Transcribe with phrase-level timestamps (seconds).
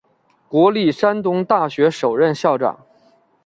[0.47, 2.79] 国立山东大学首任校长。